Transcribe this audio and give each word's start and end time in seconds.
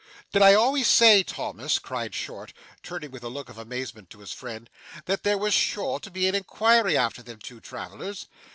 'Did 0.31 0.41
I 0.41 0.55
always 0.55 0.87
say, 0.87 1.21
Thomas,' 1.21 1.77
cried 1.77 2.15
Short, 2.15 2.53
turning 2.81 3.11
with 3.11 3.23
a 3.23 3.27
look 3.29 3.49
of 3.49 3.59
amazement 3.59 4.09
to 4.09 4.17
his 4.21 4.31
friend, 4.31 4.67
'that 5.05 5.21
there 5.21 5.37
was 5.37 5.53
sure 5.53 5.99
to 5.99 6.09
be 6.09 6.27
an 6.27 6.33
inquiry 6.33 6.97
after 6.97 7.21
them 7.21 7.37
two 7.37 7.59
travellers? 7.59 8.25